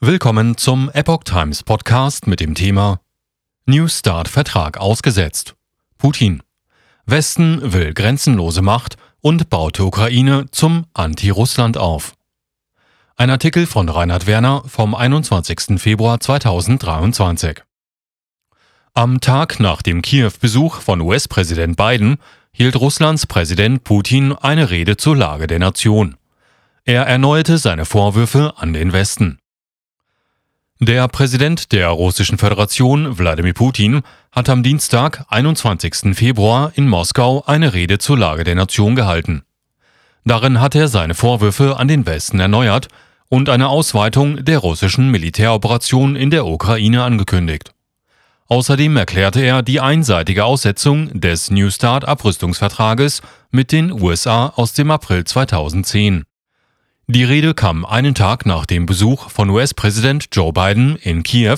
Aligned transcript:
Willkommen 0.00 0.56
zum 0.56 0.90
Epoch 0.94 1.24
Times 1.24 1.64
Podcast 1.64 2.28
mit 2.28 2.38
dem 2.38 2.54
Thema 2.54 3.00
New 3.66 3.88
Start 3.88 4.28
Vertrag 4.28 4.78
ausgesetzt. 4.78 5.56
Putin. 5.98 6.40
Westen 7.04 7.72
will 7.72 7.94
grenzenlose 7.94 8.62
Macht 8.62 8.96
und 9.22 9.50
baut 9.50 9.78
die 9.78 9.82
Ukraine 9.82 10.46
zum 10.52 10.86
Anti-Russland 10.94 11.76
auf. 11.78 12.14
Ein 13.16 13.30
Artikel 13.30 13.66
von 13.66 13.88
Reinhard 13.88 14.28
Werner 14.28 14.62
vom 14.68 14.94
21. 14.94 15.80
Februar 15.80 16.20
2023. 16.20 17.64
Am 18.94 19.20
Tag 19.20 19.58
nach 19.58 19.82
dem 19.82 20.00
Kiew-Besuch 20.00 20.76
von 20.76 21.00
US-Präsident 21.00 21.76
Biden 21.76 22.18
hielt 22.52 22.76
Russlands 22.76 23.26
Präsident 23.26 23.82
Putin 23.82 24.32
eine 24.32 24.70
Rede 24.70 24.96
zur 24.96 25.16
Lage 25.16 25.48
der 25.48 25.58
Nation. 25.58 26.16
Er 26.84 27.02
erneuerte 27.02 27.58
seine 27.58 27.84
Vorwürfe 27.84 28.54
an 28.58 28.72
den 28.72 28.92
Westen. 28.92 29.40
Der 30.80 31.08
Präsident 31.08 31.72
der 31.72 31.88
Russischen 31.88 32.38
Föderation, 32.38 33.18
Wladimir 33.18 33.52
Putin, 33.52 34.02
hat 34.30 34.48
am 34.48 34.62
Dienstag, 34.62 35.24
21. 35.28 36.14
Februar, 36.16 36.70
in 36.76 36.86
Moskau 36.86 37.42
eine 37.46 37.74
Rede 37.74 37.98
zur 37.98 38.16
Lage 38.16 38.44
der 38.44 38.54
Nation 38.54 38.94
gehalten. 38.94 39.42
Darin 40.24 40.60
hat 40.60 40.76
er 40.76 40.86
seine 40.86 41.14
Vorwürfe 41.14 41.78
an 41.78 41.88
den 41.88 42.06
Westen 42.06 42.38
erneuert 42.38 42.86
und 43.28 43.48
eine 43.48 43.68
Ausweitung 43.68 44.44
der 44.44 44.58
russischen 44.58 45.10
Militäroperation 45.10 46.14
in 46.14 46.30
der 46.30 46.46
Ukraine 46.46 47.02
angekündigt. 47.02 47.72
Außerdem 48.46 48.96
erklärte 48.96 49.40
er 49.40 49.62
die 49.62 49.80
einseitige 49.80 50.44
Aussetzung 50.44 51.10
des 51.12 51.50
New 51.50 51.70
Start 51.70 52.06
Abrüstungsvertrages 52.06 53.20
mit 53.50 53.72
den 53.72 53.90
USA 53.90 54.52
aus 54.54 54.74
dem 54.74 54.92
April 54.92 55.24
2010. 55.24 56.22
Die 57.10 57.24
Rede 57.24 57.54
kam 57.54 57.86
einen 57.86 58.14
Tag 58.14 58.44
nach 58.44 58.66
dem 58.66 58.84
Besuch 58.84 59.30
von 59.30 59.48
US-Präsident 59.48 60.28
Joe 60.30 60.52
Biden 60.52 60.96
in 60.96 61.22
Kiew 61.22 61.56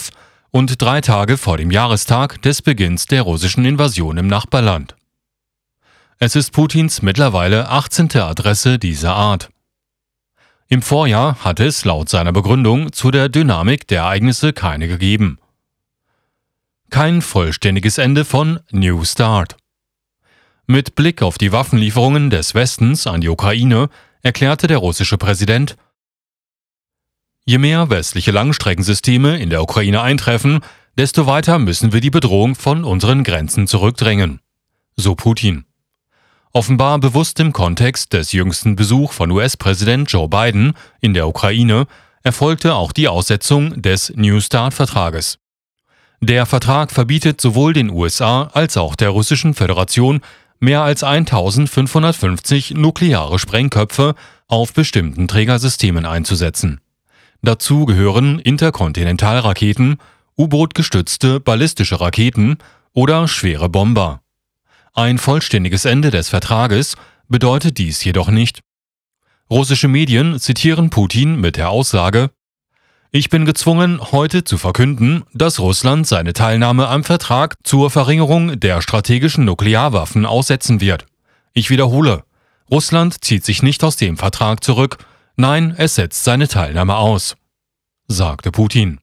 und 0.52 0.80
drei 0.80 1.00
Tage 1.00 1.36
vor 1.36 1.56
dem 1.56 1.72
Jahrestag 1.72 2.40
des 2.42 2.62
Beginns 2.62 3.06
der 3.06 3.22
russischen 3.22 3.64
Invasion 3.64 4.16
im 4.16 4.28
Nachbarland. 4.28 4.94
Es 6.20 6.36
ist 6.36 6.52
Putins 6.52 7.02
mittlerweile 7.02 7.68
18. 7.68 8.16
Adresse 8.18 8.78
dieser 8.78 9.16
Art. 9.16 9.50
Im 10.68 10.82
Vorjahr 10.82 11.44
hat 11.44 11.58
es 11.58 11.84
laut 11.84 12.08
seiner 12.08 12.32
Begründung 12.32 12.92
zu 12.92 13.10
der 13.10 13.28
Dynamik 13.28 13.88
der 13.88 14.02
Ereignisse 14.02 14.52
keine 14.52 14.86
gegeben. 14.86 15.40
Kein 16.90 17.22
vollständiges 17.22 17.98
Ende 17.98 18.24
von 18.24 18.60
New 18.70 19.04
Start. 19.04 19.56
Mit 20.68 20.94
Blick 20.94 21.22
auf 21.22 21.38
die 21.38 21.50
Waffenlieferungen 21.50 22.30
des 22.30 22.54
Westens 22.54 23.08
an 23.08 23.20
die 23.20 23.28
Ukraine 23.28 23.88
erklärte 24.22 24.66
der 24.66 24.78
russische 24.78 25.18
Präsident, 25.18 25.76
Je 27.44 27.58
mehr 27.58 27.90
westliche 27.90 28.30
Langstreckensysteme 28.30 29.38
in 29.38 29.50
der 29.50 29.62
Ukraine 29.62 30.02
eintreffen, 30.02 30.60
desto 30.96 31.26
weiter 31.26 31.58
müssen 31.58 31.92
wir 31.92 32.00
die 32.00 32.10
Bedrohung 32.10 32.54
von 32.54 32.84
unseren 32.84 33.24
Grenzen 33.24 33.66
zurückdrängen. 33.66 34.40
So 34.96 35.14
Putin. 35.14 35.64
Offenbar 36.52 36.98
bewusst 36.98 37.40
im 37.40 37.52
Kontext 37.52 38.12
des 38.12 38.32
jüngsten 38.32 38.76
Besuchs 38.76 39.16
von 39.16 39.30
US-Präsident 39.30 40.10
Joe 40.12 40.28
Biden 40.28 40.74
in 41.00 41.14
der 41.14 41.26
Ukraine 41.26 41.86
erfolgte 42.22 42.74
auch 42.74 42.92
die 42.92 43.08
Aussetzung 43.08 43.80
des 43.80 44.12
New 44.14 44.40
Start-Vertrages. 44.40 45.38
Der 46.20 46.44
Vertrag 46.44 46.92
verbietet 46.92 47.40
sowohl 47.40 47.72
den 47.72 47.88
USA 47.88 48.50
als 48.52 48.76
auch 48.76 48.94
der 48.94 49.08
Russischen 49.08 49.54
Föderation 49.54 50.20
mehr 50.60 50.82
als 50.82 51.02
1550 51.02 52.72
nukleare 52.72 53.38
Sprengköpfe 53.38 54.14
auf 54.46 54.72
bestimmten 54.72 55.26
Trägersystemen 55.26 56.06
einzusetzen. 56.06 56.80
Dazu 57.42 57.86
gehören 57.86 58.38
Interkontinentalraketen, 58.38 59.96
U-Boot-gestützte 60.36 61.40
ballistische 61.40 62.00
Raketen 62.00 62.58
oder 62.92 63.28
schwere 63.28 63.68
Bomber. 63.68 64.20
Ein 64.92 65.18
vollständiges 65.18 65.84
Ende 65.84 66.10
des 66.10 66.28
Vertrages 66.28 66.96
bedeutet 67.28 67.78
dies 67.78 68.04
jedoch 68.04 68.28
nicht. 68.28 68.60
Russische 69.50 69.88
Medien 69.88 70.38
zitieren 70.38 70.90
Putin 70.90 71.40
mit 71.40 71.56
der 71.56 71.70
Aussage 71.70 72.30
ich 73.12 73.28
bin 73.28 73.44
gezwungen, 73.44 74.00
heute 74.12 74.44
zu 74.44 74.56
verkünden, 74.56 75.24
dass 75.34 75.58
Russland 75.58 76.06
seine 76.06 76.32
Teilnahme 76.32 76.88
am 76.88 77.02
Vertrag 77.02 77.56
zur 77.64 77.90
Verringerung 77.90 78.60
der 78.60 78.82
strategischen 78.82 79.44
Nuklearwaffen 79.44 80.26
aussetzen 80.26 80.80
wird. 80.80 81.06
Ich 81.52 81.70
wiederhole, 81.70 82.22
Russland 82.70 83.24
zieht 83.24 83.44
sich 83.44 83.62
nicht 83.64 83.82
aus 83.82 83.96
dem 83.96 84.16
Vertrag 84.16 84.62
zurück, 84.62 84.98
nein, 85.36 85.74
es 85.76 85.96
setzt 85.96 86.22
seine 86.22 86.46
Teilnahme 86.46 86.96
aus, 86.96 87.36
sagte 88.06 88.52
Putin. 88.52 89.00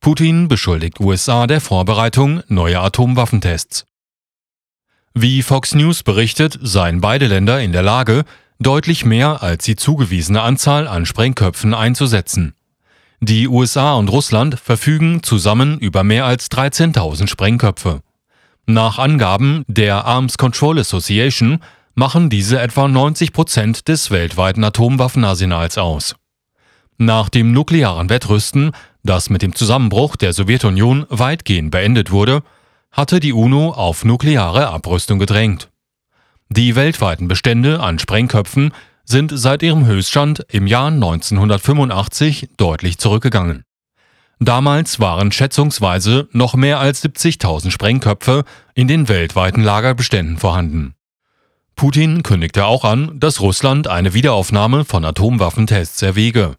Putin 0.00 0.48
beschuldigt 0.48 0.98
USA 0.98 1.46
der 1.46 1.60
Vorbereitung 1.60 2.42
neuer 2.48 2.82
Atomwaffentests. 2.82 3.86
Wie 5.14 5.42
Fox 5.42 5.76
News 5.76 6.02
berichtet, 6.02 6.58
seien 6.60 7.00
beide 7.00 7.28
Länder 7.28 7.60
in 7.60 7.70
der 7.70 7.82
Lage, 7.82 8.24
deutlich 8.62 9.04
mehr 9.04 9.42
als 9.42 9.64
die 9.64 9.76
zugewiesene 9.76 10.42
Anzahl 10.42 10.88
an 10.88 11.06
Sprengköpfen 11.06 11.74
einzusetzen. 11.74 12.54
Die 13.20 13.48
USA 13.48 13.94
und 13.94 14.08
Russland 14.08 14.58
verfügen 14.58 15.22
zusammen 15.22 15.78
über 15.78 16.02
mehr 16.02 16.24
als 16.24 16.50
13.000 16.50 17.28
Sprengköpfe. 17.28 18.00
Nach 18.66 18.98
Angaben 18.98 19.64
der 19.68 20.04
Arms 20.04 20.38
Control 20.38 20.78
Association 20.78 21.60
machen 21.94 22.30
diese 22.30 22.60
etwa 22.60 22.88
90 22.88 23.32
Prozent 23.32 23.88
des 23.88 24.10
weltweiten 24.10 24.64
Atomwaffenarsenals 24.64 25.78
aus. 25.78 26.14
Nach 26.98 27.28
dem 27.28 27.52
nuklearen 27.52 28.10
Wettrüsten, 28.10 28.72
das 29.02 29.30
mit 29.30 29.42
dem 29.42 29.54
Zusammenbruch 29.54 30.16
der 30.16 30.32
Sowjetunion 30.32 31.06
weitgehend 31.08 31.70
beendet 31.70 32.10
wurde, 32.10 32.42
hatte 32.92 33.20
die 33.20 33.32
UNO 33.32 33.70
auf 33.70 34.04
nukleare 34.04 34.68
Abrüstung 34.68 35.18
gedrängt. 35.18 35.71
Die 36.54 36.76
weltweiten 36.76 37.28
Bestände 37.28 37.80
an 37.80 37.98
Sprengköpfen 37.98 38.74
sind 39.06 39.32
seit 39.34 39.62
ihrem 39.62 39.86
Höchststand 39.86 40.44
im 40.50 40.66
Jahr 40.66 40.88
1985 40.88 42.50
deutlich 42.58 42.98
zurückgegangen. 42.98 43.64
Damals 44.38 45.00
waren 45.00 45.32
schätzungsweise 45.32 46.28
noch 46.32 46.54
mehr 46.54 46.78
als 46.78 47.02
70.000 47.02 47.70
Sprengköpfe 47.70 48.44
in 48.74 48.86
den 48.86 49.08
weltweiten 49.08 49.62
Lagerbeständen 49.62 50.36
vorhanden. 50.36 50.94
Putin 51.74 52.22
kündigte 52.22 52.66
auch 52.66 52.84
an, 52.84 53.18
dass 53.18 53.40
Russland 53.40 53.88
eine 53.88 54.12
Wiederaufnahme 54.12 54.84
von 54.84 55.06
Atomwaffentests 55.06 56.02
erwäge. 56.02 56.56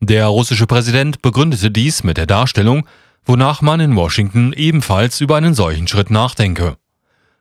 Der 0.00 0.26
russische 0.26 0.66
Präsident 0.66 1.22
begründete 1.22 1.70
dies 1.70 2.02
mit 2.02 2.16
der 2.16 2.26
Darstellung, 2.26 2.84
wonach 3.24 3.62
man 3.62 3.78
in 3.78 3.94
Washington 3.94 4.52
ebenfalls 4.54 5.20
über 5.20 5.36
einen 5.36 5.54
solchen 5.54 5.86
Schritt 5.86 6.10
nachdenke. 6.10 6.78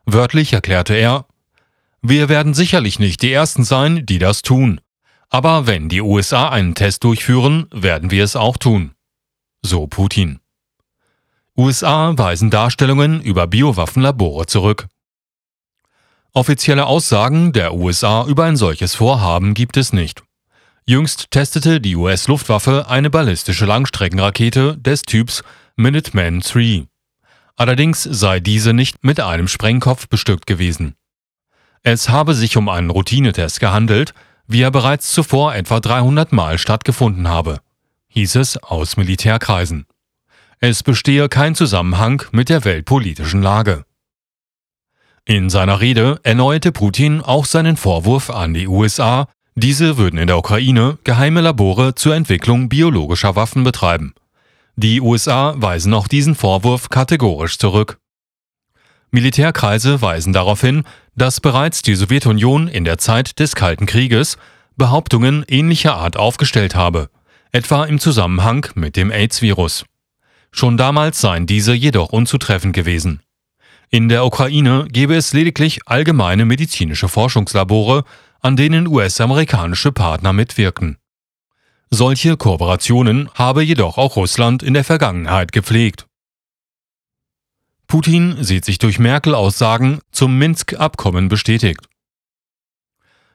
Wörtlich 0.05 0.53
erklärte 0.53 0.93
er, 0.93 1.25
wir 2.01 2.29
werden 2.29 2.53
sicherlich 2.53 2.99
nicht 2.99 3.21
die 3.21 3.31
Ersten 3.31 3.63
sein, 3.63 4.05
die 4.05 4.19
das 4.19 4.41
tun. 4.41 4.81
Aber 5.29 5.67
wenn 5.67 5.89
die 5.89 6.01
USA 6.01 6.49
einen 6.49 6.75
Test 6.75 7.03
durchführen, 7.03 7.67
werden 7.71 8.09
wir 8.11 8.23
es 8.23 8.35
auch 8.35 8.57
tun. 8.57 8.91
So 9.61 9.87
Putin. 9.87 10.39
USA 11.57 12.17
weisen 12.17 12.49
Darstellungen 12.49 13.21
über 13.21 13.45
Biowaffenlabore 13.45 14.45
zurück. 14.45 14.87
Offizielle 16.33 16.85
Aussagen 16.85 17.51
der 17.53 17.73
USA 17.73 18.25
über 18.25 18.45
ein 18.45 18.55
solches 18.55 18.95
Vorhaben 18.95 19.53
gibt 19.53 19.77
es 19.77 19.93
nicht. 19.93 20.23
Jüngst 20.85 21.31
testete 21.31 21.81
die 21.81 21.95
US-Luftwaffe 21.95 22.87
eine 22.87 23.09
ballistische 23.09 23.65
Langstreckenrakete 23.65 24.77
des 24.77 25.01
Typs 25.01 25.43
Minuteman 25.75 26.41
III. 26.41 26.87
Allerdings 27.55 28.03
sei 28.03 28.39
diese 28.39 28.73
nicht 28.73 29.03
mit 29.03 29.19
einem 29.19 29.47
Sprengkopf 29.47 30.07
bestückt 30.07 30.47
gewesen. 30.47 30.95
Es 31.83 32.09
habe 32.09 32.33
sich 32.33 32.57
um 32.57 32.69
einen 32.69 32.89
Routinetest 32.89 33.59
gehandelt, 33.59 34.13
wie 34.47 34.61
er 34.61 34.71
bereits 34.71 35.11
zuvor 35.11 35.55
etwa 35.55 35.79
300 35.79 36.31
Mal 36.31 36.57
stattgefunden 36.57 37.27
habe, 37.27 37.59
hieß 38.09 38.35
es 38.35 38.57
aus 38.57 38.97
Militärkreisen. 38.97 39.85
Es 40.59 40.83
bestehe 40.83 41.29
kein 41.29 41.55
Zusammenhang 41.55 42.23
mit 42.31 42.49
der 42.49 42.65
weltpolitischen 42.65 43.41
Lage. 43.41 43.85
In 45.25 45.49
seiner 45.49 45.79
Rede 45.79 46.19
erneuerte 46.23 46.71
Putin 46.71 47.21
auch 47.21 47.45
seinen 47.45 47.77
Vorwurf 47.77 48.29
an 48.29 48.53
die 48.53 48.67
USA, 48.67 49.27
diese 49.55 49.97
würden 49.97 50.17
in 50.17 50.27
der 50.27 50.37
Ukraine 50.37 50.97
geheime 51.03 51.41
Labore 51.41 51.93
zur 51.93 52.15
Entwicklung 52.15 52.67
biologischer 52.67 53.35
Waffen 53.35 53.63
betreiben. 53.63 54.15
Die 54.75 55.01
USA 55.01 55.53
weisen 55.57 55.93
auch 55.93 56.07
diesen 56.07 56.35
Vorwurf 56.35 56.89
kategorisch 56.89 57.57
zurück. 57.57 57.99
Militärkreise 59.11 60.01
weisen 60.01 60.33
darauf 60.33 60.61
hin, 60.61 60.83
dass 61.15 61.41
bereits 61.41 61.81
die 61.81 61.95
Sowjetunion 61.95 62.67
in 62.67 62.83
der 62.83 62.97
Zeit 62.97 63.39
des 63.39 63.55
Kalten 63.55 63.85
Krieges 63.85 64.37
Behauptungen 64.77 65.43
ähnlicher 65.47 65.95
Art 65.95 66.15
aufgestellt 66.15 66.75
habe, 66.75 67.09
etwa 67.51 67.85
im 67.85 67.99
Zusammenhang 67.99 68.67
mit 68.75 68.95
dem 68.95 69.11
AIDS-Virus. 69.11 69.85
Schon 70.51 70.77
damals 70.77 71.21
seien 71.21 71.45
diese 71.45 71.73
jedoch 71.73 72.09
unzutreffend 72.09 72.73
gewesen. 72.73 73.21
In 73.89 74.07
der 74.07 74.25
Ukraine 74.25 74.87
gebe 74.89 75.15
es 75.15 75.33
lediglich 75.33 75.81
allgemeine 75.87 76.45
medizinische 76.45 77.07
Forschungslabore, 77.07 78.03
an 78.39 78.55
denen 78.55 78.87
US-amerikanische 78.87 79.91
Partner 79.91 80.31
mitwirken. 80.31 80.97
Solche 81.89 82.37
Kooperationen 82.37 83.29
habe 83.33 83.63
jedoch 83.63 83.97
auch 83.97 84.15
Russland 84.15 84.61
in 84.61 84.75
der 84.75 84.83
Vergangenheit 84.83 85.51
gepflegt. 85.51 86.05
Putin 87.89 88.43
sieht 88.43 88.65
sich 88.65 88.77
durch 88.77 88.99
Merkel-Aussagen 88.99 89.99
zum 90.11 90.37
Minsk-Abkommen 90.37 91.27
bestätigt. 91.27 91.87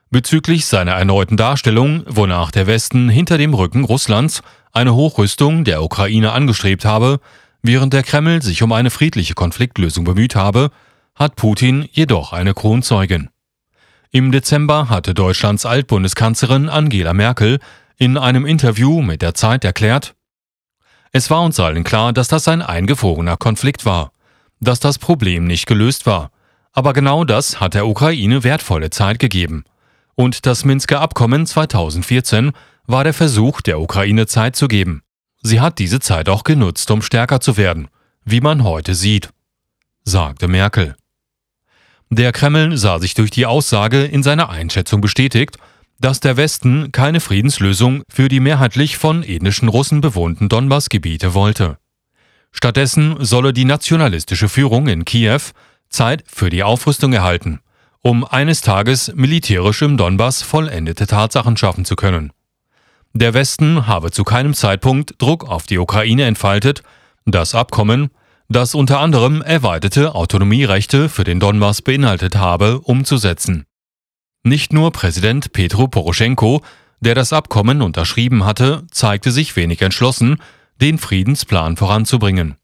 Bezüglich 0.09 0.65
seiner 0.65 0.93
erneuten 0.93 1.35
Darstellung, 1.35 2.03
wonach 2.07 2.51
der 2.51 2.65
Westen 2.65 3.09
hinter 3.09 3.37
dem 3.37 3.53
Rücken 3.53 3.83
Russlands 3.83 4.43
eine 4.71 4.95
Hochrüstung 4.95 5.65
der 5.65 5.83
Ukraine 5.83 6.31
angestrebt 6.31 6.85
habe, 6.85 7.19
während 7.63 7.91
der 7.91 8.03
Kreml 8.03 8.41
sich 8.41 8.63
um 8.63 8.71
eine 8.71 8.91
friedliche 8.91 9.33
Konfliktlösung 9.33 10.05
bemüht 10.05 10.35
habe, 10.35 10.71
hat 11.15 11.35
Putin 11.35 11.89
jedoch 11.91 12.31
eine 12.31 12.53
Kronzeugin. 12.53 13.27
Im 14.11 14.31
Dezember 14.31 14.87
hatte 14.87 15.13
Deutschlands 15.13 15.65
Altbundeskanzlerin 15.65 16.69
Angela 16.69 17.13
Merkel 17.13 17.59
in 17.97 18.17
einem 18.17 18.45
Interview 18.45 19.01
mit 19.01 19.21
der 19.21 19.33
Zeit 19.33 19.65
erklärt, 19.65 20.15
es 21.17 21.29
war 21.29 21.43
uns 21.43 21.61
allen 21.61 21.85
klar, 21.85 22.11
dass 22.11 22.27
das 22.27 22.45
ein 22.49 22.61
eingefrorener 22.61 23.37
Konflikt 23.37 23.85
war, 23.85 24.11
dass 24.59 24.79
das 24.79 24.99
Problem 24.99 25.45
nicht 25.45 25.67
gelöst 25.67 26.05
war, 26.05 26.31
aber 26.71 26.93
genau 26.93 27.23
das 27.23 27.59
hat 27.59 27.73
der 27.73 27.87
Ukraine 27.87 28.43
wertvolle 28.43 28.89
Zeit 28.89 29.19
gegeben. 29.19 29.63
Und 30.15 30.45
das 30.45 30.65
Minsker 30.65 31.01
Abkommen 31.01 31.45
2014 31.45 32.51
war 32.85 33.03
der 33.03 33.13
Versuch, 33.13 33.61
der 33.61 33.79
Ukraine 33.79 34.27
Zeit 34.27 34.55
zu 34.55 34.67
geben. 34.67 35.01
Sie 35.41 35.61
hat 35.61 35.79
diese 35.79 35.99
Zeit 35.99 36.29
auch 36.29 36.43
genutzt, 36.43 36.89
um 36.91 37.01
stärker 37.01 37.39
zu 37.39 37.57
werden, 37.57 37.87
wie 38.23 38.41
man 38.41 38.63
heute 38.63 38.95
sieht, 38.95 39.29
sagte 40.03 40.47
Merkel. 40.47 40.95
Der 42.09 42.31
Kreml 42.31 42.77
sah 42.77 42.99
sich 42.99 43.13
durch 43.13 43.31
die 43.31 43.45
Aussage 43.45 44.03
in 44.03 44.23
seiner 44.23 44.49
Einschätzung 44.49 45.01
bestätigt, 45.01 45.57
dass 45.99 46.19
der 46.19 46.37
Westen 46.37 46.91
keine 46.91 47.19
Friedenslösung 47.19 48.03
für 48.09 48.27
die 48.27 48.39
mehrheitlich 48.39 48.97
von 48.97 49.23
ethnischen 49.23 49.69
Russen 49.69 50.01
bewohnten 50.01 50.49
Donbass-Gebiete 50.49 51.33
wollte. 51.33 51.77
Stattdessen 52.55 53.17
solle 53.19 53.51
die 53.51 53.65
nationalistische 53.65 54.47
Führung 54.47 54.87
in 54.87 55.03
Kiew 55.03 55.41
Zeit 55.89 56.23
für 56.25 56.49
die 56.49 56.63
Aufrüstung 56.63 57.11
erhalten, 57.11 57.59
um 58.01 58.23
eines 58.23 58.61
Tages 58.61 59.11
militärisch 59.13 59.81
im 59.81 59.97
Donbass 59.97 60.41
vollendete 60.41 61.05
Tatsachen 61.05 61.57
schaffen 61.57 61.83
zu 61.83 61.97
können. 61.97 62.31
Der 63.11 63.33
Westen 63.33 63.87
habe 63.87 64.09
zu 64.11 64.23
keinem 64.23 64.53
Zeitpunkt 64.53 65.15
Druck 65.17 65.43
auf 65.49 65.65
die 65.65 65.77
Ukraine 65.77 66.23
entfaltet, 66.23 66.81
das 67.25 67.55
Abkommen, 67.55 68.09
das 68.47 68.73
unter 68.73 69.01
anderem 69.01 69.41
erweiterte 69.41 70.15
Autonomierechte 70.15 71.09
für 71.09 71.25
den 71.25 71.41
Donbass 71.41 71.81
beinhaltet 71.81 72.37
habe, 72.37 72.79
umzusetzen. 72.79 73.65
Nicht 74.43 74.71
nur 74.71 74.93
Präsident 74.93 75.51
Petro 75.51 75.89
Poroschenko, 75.89 76.61
der 77.01 77.15
das 77.15 77.33
Abkommen 77.33 77.81
unterschrieben 77.81 78.45
hatte, 78.45 78.83
zeigte 78.91 79.31
sich 79.31 79.57
wenig 79.57 79.81
entschlossen, 79.81 80.37
den 80.81 80.97
Friedensplan 80.97 81.77
voranzubringen. 81.77 82.55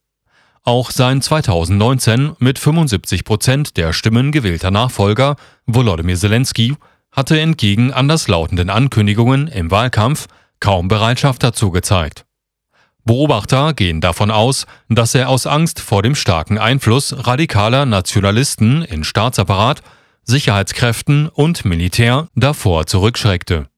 Auch 0.64 0.92
sein 0.92 1.22
2019 1.22 2.34
mit 2.38 2.60
75 2.60 3.24
Prozent 3.24 3.78
der 3.78 3.94
Stimmen 3.94 4.32
gewählter 4.32 4.70
Nachfolger 4.70 5.36
Volodymyr 5.66 6.18
Zelensky 6.18 6.76
hatte 7.12 7.40
entgegen 7.40 7.92
anderslautenden 7.92 8.70
Ankündigungen 8.70 9.48
im 9.48 9.72
Wahlkampf 9.72 10.28
kaum 10.60 10.88
Bereitschaft 10.88 11.44
dazu 11.44 11.72
gezeigt. 11.72 12.26
Beobachter 13.04 13.74
gehen 13.74 14.00
davon 14.00 14.30
aus, 14.30 14.68
dass 14.88 15.16
er 15.16 15.30
aus 15.30 15.48
Angst 15.48 15.80
vor 15.80 16.04
dem 16.04 16.14
starken 16.14 16.60
Einfluss 16.60 17.16
radikaler 17.26 17.88
Nationalisten 17.88 18.84
in 18.84 19.04
Staatsapparat, 19.04 19.82
Sicherheitskräften 20.24 21.28
und 21.28 21.66
Militär 21.66 22.28
davor 22.36 22.86
zurückschreckte. 22.86 23.71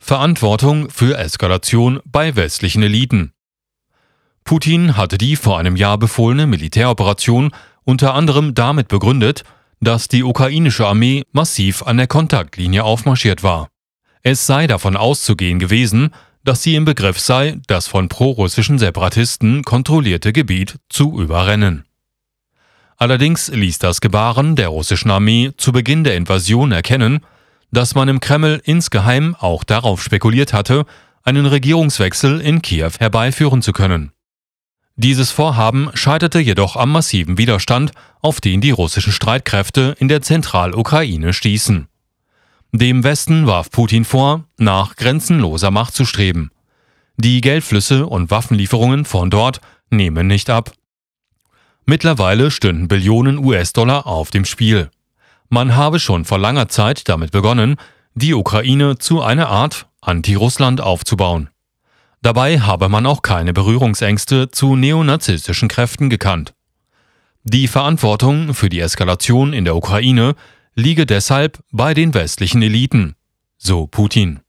Verantwortung 0.00 0.90
für 0.90 1.16
Eskalation 1.16 2.00
bei 2.04 2.34
westlichen 2.34 2.82
Eliten. 2.82 3.32
Putin 4.42 4.96
hatte 4.96 5.18
die 5.18 5.36
vor 5.36 5.58
einem 5.58 5.76
Jahr 5.76 5.98
befohlene 5.98 6.46
Militäroperation 6.46 7.52
unter 7.84 8.14
anderem 8.14 8.54
damit 8.54 8.88
begründet, 8.88 9.44
dass 9.80 10.08
die 10.08 10.24
ukrainische 10.24 10.86
Armee 10.86 11.24
massiv 11.32 11.82
an 11.82 11.98
der 11.98 12.06
Kontaktlinie 12.06 12.82
aufmarschiert 12.82 13.42
war. 13.42 13.68
Es 14.22 14.46
sei 14.46 14.66
davon 14.66 14.96
auszugehen 14.96 15.58
gewesen, 15.58 16.10
dass 16.44 16.62
sie 16.62 16.74
im 16.74 16.86
Begriff 16.86 17.20
sei, 17.20 17.58
das 17.66 17.86
von 17.86 18.08
prorussischen 18.08 18.78
Separatisten 18.78 19.62
kontrollierte 19.62 20.32
Gebiet 20.32 20.76
zu 20.88 21.20
überrennen. 21.20 21.84
Allerdings 22.96 23.48
ließ 23.48 23.78
das 23.78 24.00
Gebaren 24.00 24.56
der 24.56 24.68
russischen 24.68 25.10
Armee 25.10 25.52
zu 25.56 25.72
Beginn 25.72 26.04
der 26.04 26.16
Invasion 26.16 26.72
erkennen, 26.72 27.20
dass 27.70 27.94
man 27.94 28.08
im 28.08 28.20
Kreml 28.20 28.60
insgeheim 28.64 29.36
auch 29.38 29.64
darauf 29.64 30.02
spekuliert 30.02 30.52
hatte, 30.52 30.86
einen 31.22 31.46
Regierungswechsel 31.46 32.40
in 32.40 32.62
Kiew 32.62 32.92
herbeiführen 32.98 33.62
zu 33.62 33.72
können. 33.72 34.12
Dieses 34.96 35.30
Vorhaben 35.30 35.90
scheiterte 35.94 36.40
jedoch 36.40 36.76
am 36.76 36.92
massiven 36.92 37.38
Widerstand, 37.38 37.92
auf 38.20 38.40
den 38.40 38.60
die 38.60 38.70
russischen 38.70 39.12
Streitkräfte 39.12 39.96
in 39.98 40.08
der 40.08 40.20
Zentralukraine 40.20 41.32
stießen. 41.32 41.88
Dem 42.72 43.02
Westen 43.02 43.46
warf 43.46 43.70
Putin 43.70 44.04
vor, 44.04 44.44
nach 44.58 44.96
grenzenloser 44.96 45.70
Macht 45.70 45.94
zu 45.94 46.04
streben. 46.04 46.50
Die 47.16 47.40
Geldflüsse 47.40 48.06
und 48.06 48.30
Waffenlieferungen 48.30 49.04
von 49.04 49.30
dort 49.30 49.60
nehmen 49.90 50.26
nicht 50.26 50.50
ab. 50.50 50.72
Mittlerweile 51.86 52.50
stünden 52.50 52.86
Billionen 52.86 53.38
US-Dollar 53.38 54.06
auf 54.06 54.30
dem 54.30 54.44
Spiel. 54.44 54.90
Man 55.50 55.74
habe 55.74 55.98
schon 55.98 56.24
vor 56.24 56.38
langer 56.38 56.68
Zeit 56.68 57.08
damit 57.08 57.32
begonnen, 57.32 57.76
die 58.14 58.34
Ukraine 58.34 58.98
zu 58.98 59.20
einer 59.20 59.48
Art 59.48 59.88
Anti-Russland 60.00 60.80
aufzubauen. 60.80 61.50
Dabei 62.22 62.60
habe 62.60 62.88
man 62.88 63.04
auch 63.04 63.22
keine 63.22 63.52
Berührungsängste 63.52 64.50
zu 64.50 64.76
neonazistischen 64.76 65.68
Kräften 65.68 66.08
gekannt. 66.08 66.54
Die 67.42 67.66
Verantwortung 67.66 68.54
für 68.54 68.68
die 68.68 68.78
Eskalation 68.78 69.52
in 69.52 69.64
der 69.64 69.74
Ukraine 69.74 70.36
liege 70.74 71.04
deshalb 71.04 71.58
bei 71.72 71.94
den 71.94 72.14
westlichen 72.14 72.62
Eliten, 72.62 73.16
so 73.58 73.88
Putin. 73.88 74.40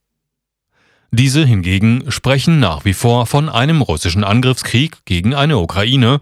Diese 1.09 1.43
hingegen 1.45 2.11
sprechen 2.11 2.59
nach 2.59 2.85
wie 2.85 2.93
vor 2.93 3.25
von 3.25 3.49
einem 3.49 3.81
russischen 3.81 4.23
Angriffskrieg 4.23 5.03
gegen 5.05 5.33
eine 5.33 5.57
Ukraine, 5.57 6.21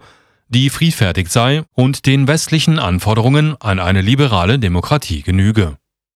die 0.50 0.68
friedfertig 0.68 1.28
sei 1.28 1.62
und 1.74 2.06
den 2.06 2.28
westlichen 2.28 2.78
Anforderungen 2.78 3.56
an 3.60 3.80
eine 3.80 4.02
liberale 4.02 4.58
Demokratie 4.58 5.22
genüge 5.22 5.79